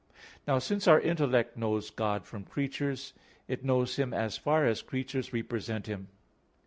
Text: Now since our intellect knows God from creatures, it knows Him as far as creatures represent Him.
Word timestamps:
Now 0.47 0.57
since 0.57 0.87
our 0.87 0.99
intellect 0.99 1.57
knows 1.57 1.91
God 1.91 2.25
from 2.25 2.43
creatures, 2.43 3.13
it 3.47 3.63
knows 3.63 3.97
Him 3.97 4.15
as 4.15 4.35
far 4.35 4.65
as 4.65 4.81
creatures 4.81 5.31
represent 5.31 5.85
Him. 5.85 6.07